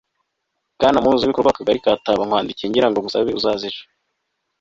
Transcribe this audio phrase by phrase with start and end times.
[0.77, 3.83] bwana muhuzabikorwa w'akagari ka taba, nkwandikiye ngira ngo nsabe uzaze ejo